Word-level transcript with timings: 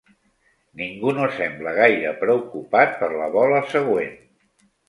Ningú 0.79 1.11
no 1.17 1.27
sembla 1.35 1.75
gaire 1.81 2.15
preocupat 2.23 2.99
per 3.03 3.11
la 3.21 3.31
bola 3.39 3.61
següent. 3.75 4.21